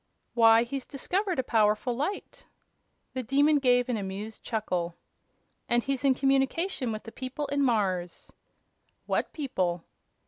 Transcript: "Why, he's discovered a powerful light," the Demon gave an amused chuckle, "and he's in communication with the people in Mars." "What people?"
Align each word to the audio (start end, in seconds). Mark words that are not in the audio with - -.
"Why, 0.33 0.63
he's 0.63 0.87
discovered 0.87 1.37
a 1.37 1.43
powerful 1.43 1.95
light," 1.95 2.47
the 3.13 3.21
Demon 3.21 3.59
gave 3.59 3.87
an 3.87 3.97
amused 3.97 4.41
chuckle, 4.41 4.95
"and 5.69 5.83
he's 5.83 6.03
in 6.03 6.15
communication 6.15 6.91
with 6.91 7.03
the 7.03 7.11
people 7.11 7.45
in 7.51 7.61
Mars." 7.61 8.33
"What 9.05 9.31
people?" 9.31 9.83